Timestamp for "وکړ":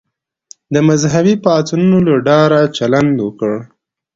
3.25-3.53